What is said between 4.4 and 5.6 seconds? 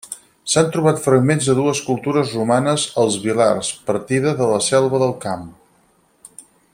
de la Selva del Camp.